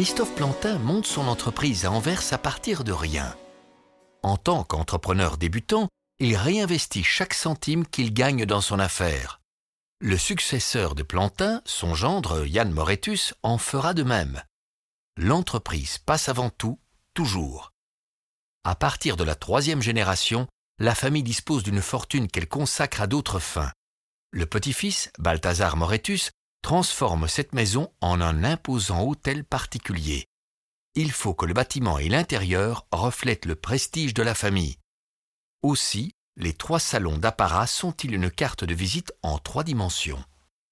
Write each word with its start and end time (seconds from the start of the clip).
Christophe 0.00 0.34
Plantin 0.34 0.78
monte 0.78 1.04
son 1.04 1.28
entreprise 1.28 1.84
à 1.84 1.92
Anvers 1.92 2.32
à 2.32 2.38
partir 2.38 2.84
de 2.84 2.92
rien. 2.92 3.36
En 4.22 4.38
tant 4.38 4.64
qu'entrepreneur 4.64 5.36
débutant, 5.36 5.90
il 6.18 6.36
réinvestit 6.36 7.04
chaque 7.04 7.34
centime 7.34 7.86
qu'il 7.86 8.14
gagne 8.14 8.46
dans 8.46 8.62
son 8.62 8.78
affaire. 8.78 9.42
Le 10.00 10.16
successeur 10.16 10.94
de 10.94 11.02
Plantin, 11.02 11.60
son 11.66 11.94
gendre 11.94 12.46
Yann 12.46 12.70
Moretus, 12.70 13.34
en 13.42 13.58
fera 13.58 13.92
de 13.92 14.02
même. 14.02 14.42
L'entreprise 15.18 15.98
passe 15.98 16.30
avant 16.30 16.48
tout, 16.48 16.80
toujours. 17.12 17.74
À 18.64 18.76
partir 18.76 19.18
de 19.18 19.24
la 19.24 19.34
troisième 19.34 19.82
génération, 19.82 20.48
la 20.78 20.94
famille 20.94 21.22
dispose 21.22 21.62
d'une 21.62 21.82
fortune 21.82 22.28
qu'elle 22.28 22.48
consacre 22.48 23.02
à 23.02 23.06
d'autres 23.06 23.38
fins. 23.38 23.72
Le 24.30 24.46
petit-fils, 24.46 25.10
Balthazar 25.18 25.76
Moretus, 25.76 26.30
transforme 26.62 27.28
cette 27.28 27.52
maison 27.52 27.92
en 28.00 28.20
un 28.20 28.44
imposant 28.44 29.02
hôtel 29.02 29.44
particulier. 29.44 30.26
Il 30.94 31.12
faut 31.12 31.34
que 31.34 31.46
le 31.46 31.54
bâtiment 31.54 31.98
et 31.98 32.08
l'intérieur 32.08 32.86
reflètent 32.90 33.46
le 33.46 33.54
prestige 33.54 34.14
de 34.14 34.22
la 34.22 34.34
famille. 34.34 34.76
Aussi, 35.62 36.12
les 36.36 36.52
trois 36.52 36.80
salons 36.80 37.18
d'apparat 37.18 37.66
sont-ils 37.66 38.14
une 38.14 38.30
carte 38.30 38.64
de 38.64 38.74
visite 38.74 39.12
en 39.22 39.38
trois 39.38 39.62
dimensions. 39.62 40.22